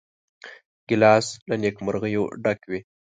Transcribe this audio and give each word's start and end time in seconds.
ګیلاس 0.87 1.27
له 1.47 1.55
نیکمرغیو 1.63 2.23
ډک 2.43 2.59
وي. 2.69 2.79